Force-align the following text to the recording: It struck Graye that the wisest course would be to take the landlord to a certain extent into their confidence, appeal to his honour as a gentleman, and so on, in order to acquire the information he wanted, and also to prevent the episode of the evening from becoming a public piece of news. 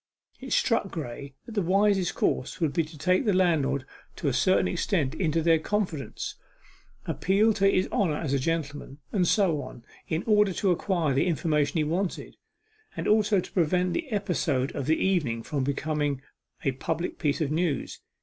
It 0.39 0.51
struck 0.51 0.87
Graye 0.87 1.35
that 1.45 1.51
the 1.51 1.61
wisest 1.61 2.15
course 2.15 2.59
would 2.59 2.73
be 2.73 2.83
to 2.83 2.97
take 2.97 3.23
the 3.25 3.35
landlord 3.35 3.85
to 4.15 4.27
a 4.27 4.33
certain 4.33 4.67
extent 4.67 5.13
into 5.13 5.43
their 5.43 5.59
confidence, 5.59 6.37
appeal 7.05 7.53
to 7.53 7.69
his 7.69 7.87
honour 7.91 8.17
as 8.17 8.33
a 8.33 8.39
gentleman, 8.39 8.97
and 9.11 9.27
so 9.27 9.61
on, 9.61 9.85
in 10.07 10.23
order 10.25 10.53
to 10.53 10.71
acquire 10.71 11.13
the 11.13 11.27
information 11.27 11.77
he 11.77 11.83
wanted, 11.83 12.35
and 12.97 13.07
also 13.07 13.39
to 13.39 13.51
prevent 13.51 13.93
the 13.93 14.09
episode 14.11 14.71
of 14.75 14.87
the 14.87 14.97
evening 14.97 15.43
from 15.43 15.63
becoming 15.63 16.23
a 16.65 16.71
public 16.71 17.19
piece 17.19 17.39
of 17.39 17.51
news. 17.51 17.99